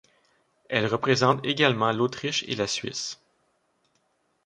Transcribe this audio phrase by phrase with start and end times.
[0.67, 3.19] Elle représente également l'Autriche et la Suisse.